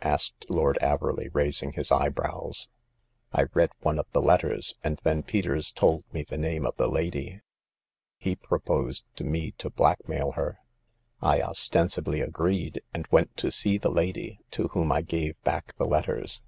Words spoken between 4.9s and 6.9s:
then Peters told me the name of the